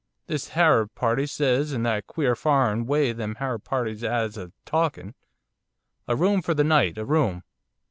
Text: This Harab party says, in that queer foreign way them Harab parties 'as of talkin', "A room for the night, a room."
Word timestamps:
This 0.25 0.47
Harab 0.55 0.95
party 0.95 1.27
says, 1.27 1.73
in 1.73 1.83
that 1.83 2.07
queer 2.07 2.35
foreign 2.35 2.87
way 2.87 3.11
them 3.11 3.35
Harab 3.35 3.63
parties 3.63 4.03
'as 4.03 4.35
of 4.35 4.51
talkin', 4.65 5.13
"A 6.07 6.15
room 6.15 6.41
for 6.41 6.55
the 6.55 6.63
night, 6.63 6.97
a 6.97 7.05
room." 7.05 7.43